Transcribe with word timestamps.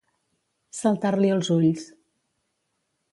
Saltar-li 0.77 1.31
els 1.35 1.51
ulls. 1.57 1.85